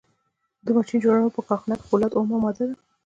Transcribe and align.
د 0.65 0.67
ماشین 0.77 0.99
جوړونې 1.03 1.29
په 1.35 1.41
کارخانه 1.47 1.75
کې 1.79 1.87
فولاد 1.89 2.11
اومه 2.15 2.37
ماده 2.43 2.63
ده. 2.69 2.75